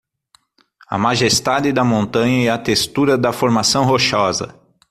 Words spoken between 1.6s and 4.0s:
da montanha e a textura da formação